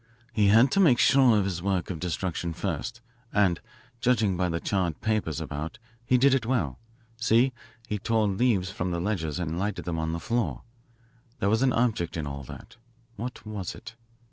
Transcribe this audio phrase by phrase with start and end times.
[0.33, 3.01] "He had to make sure of his work of destruction first
[3.31, 3.61] and,
[3.99, 6.79] judging by the charred papers about, he did it well.
[7.17, 7.53] See,
[7.87, 10.63] he tore leaves from the ledgers and lighted them on the floor.
[11.37, 12.77] There was an object in all that.
[13.15, 13.93] What was it?